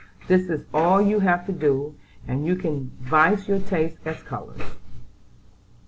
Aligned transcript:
This 0.27 0.49
is 0.49 0.65
all 0.73 0.99
you 0.99 1.19
have 1.19 1.45
to 1.45 1.51
do, 1.51 1.95
and 2.27 2.43
you 2.43 2.55
can 2.55 2.89
use 3.05 3.47
your 3.47 3.59
taste 3.59 3.97
as 4.03 4.17
to 4.17 4.23
colors." 4.23 4.61